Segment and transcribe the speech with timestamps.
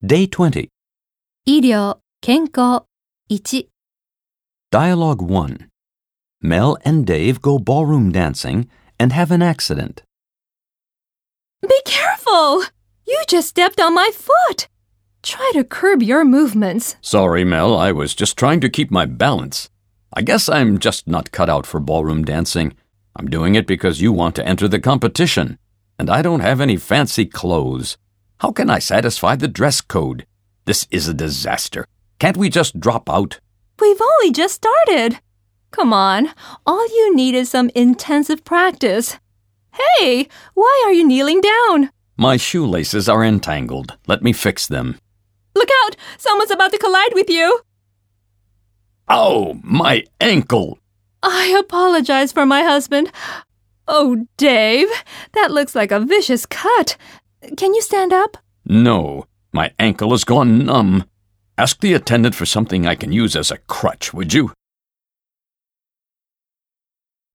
[0.00, 0.68] Day 20.
[1.44, 2.84] 医疗、健康、
[3.28, 3.66] 1、
[4.70, 5.68] Dialogue 1.
[6.40, 8.68] Mel and Dave go ballroom dancing
[9.00, 10.04] and have an accident.
[11.62, 12.62] Be careful!
[13.08, 14.68] You just stepped on my foot!
[15.24, 16.94] Try to curb your movements.
[17.00, 19.68] Sorry, Mel, I was just trying to keep my balance.
[20.14, 22.76] I guess I'm just not cut out for ballroom dancing.
[23.16, 25.58] I'm doing it because you want to enter the competition,
[25.98, 27.98] and I don't have any fancy clothes.
[28.40, 30.24] How can I satisfy the dress code?
[30.64, 31.86] This is a disaster.
[32.20, 33.40] Can't we just drop out?
[33.80, 35.18] We've only just started.
[35.72, 36.30] Come on,
[36.64, 39.18] all you need is some intensive practice.
[39.72, 41.90] Hey, why are you kneeling down?
[42.16, 43.96] My shoelaces are entangled.
[44.06, 44.98] Let me fix them.
[45.54, 45.96] Look out!
[46.16, 47.60] Someone's about to collide with you!
[49.08, 50.78] Oh, my ankle!
[51.22, 53.10] I apologize for my husband.
[53.88, 54.88] Oh, Dave,
[55.32, 56.96] that looks like a vicious cut.
[57.56, 58.36] Can you stand up?
[58.64, 61.04] No, my ankle has gone numb.
[61.56, 64.52] Ask the attendant for something I can use as a crutch, would you?